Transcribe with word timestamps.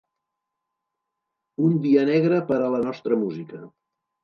Un 1.67 1.77
dia 1.85 2.07
negre 2.11 2.41
per 2.51 2.59
a 2.63 2.73
la 2.79 2.83
nostra 2.89 3.21
música. 3.27 3.65